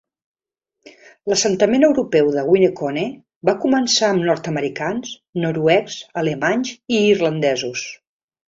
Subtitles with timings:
[1.31, 3.03] L'assentament europeu de Winneconne
[3.51, 7.87] va començar amb nord-americans, noruecs, alemanys i irlandesos.